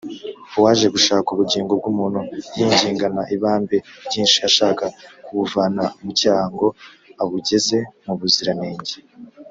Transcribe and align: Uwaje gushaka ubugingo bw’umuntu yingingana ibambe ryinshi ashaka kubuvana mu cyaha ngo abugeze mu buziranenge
Uwaje 0.57 0.87
gushaka 0.95 1.27
ubugingo 1.31 1.71
bw’umuntu 1.79 2.19
yingingana 2.57 3.21
ibambe 3.35 3.77
ryinshi 4.05 4.37
ashaka 4.49 4.85
kubuvana 5.25 5.83
mu 6.03 6.11
cyaha 6.19 6.45
ngo 6.53 6.67
abugeze 7.23 7.77
mu 8.05 8.13
buziranenge 8.19 8.93